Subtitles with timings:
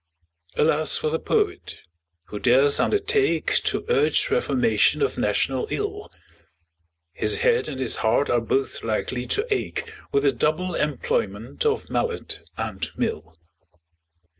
[0.55, 1.77] Alas for the Poet,
[2.29, 6.09] who dares undertake To urge reformation of national ill!
[7.13, 11.87] His head and his heart are both likely to ache With the double employment of
[11.91, 13.37] mallet and mill.